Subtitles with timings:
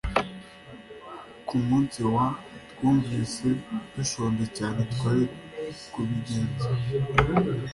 [1.47, 2.25] Ku munsi wa
[2.71, 3.47] twumvise
[3.93, 5.23] dushonje cyane Twari
[5.91, 6.67] kubigenza